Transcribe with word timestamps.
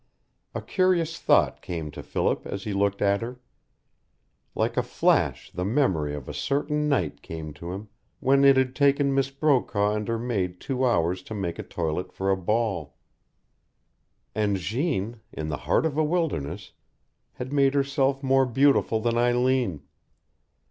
A 0.55 0.63
curious 0.63 1.19
thought 1.19 1.61
came 1.61 1.91
to 1.91 2.01
Philip 2.01 2.47
as 2.47 2.63
he 2.63 2.73
looked 2.73 3.03
at 3.03 3.21
her. 3.21 3.39
Like 4.55 4.75
a 4.75 4.81
flash 4.81 5.51
the 5.51 5.63
memory 5.63 6.15
of 6.15 6.27
a 6.27 6.33
certain 6.33 6.89
night 6.89 7.21
came 7.21 7.53
to 7.61 7.71
him 7.71 7.87
when 8.19 8.43
it 8.43 8.57
had 8.57 8.75
taken 8.75 9.13
Miss 9.13 9.29
Brokaw 9.29 9.93
and 9.93 10.07
her 10.07 10.17
maid 10.17 10.59
two 10.59 10.83
hours 10.83 11.21
to 11.21 11.35
make 11.35 11.59
a 11.59 11.61
toilet 11.63 12.11
for 12.11 12.31
a 12.31 12.35
ball. 12.35 12.95
And 14.33 14.57
Jeanne, 14.57 15.19
in 15.31 15.49
the 15.49 15.57
heart 15.69 15.85
of 15.85 15.95
a 15.99 16.03
wilderness, 16.03 16.71
had 17.33 17.53
made 17.53 17.75
herself 17.75 18.23
more 18.23 18.47
beautiful 18.47 19.01
than 19.01 19.19
Eileen. 19.19 19.83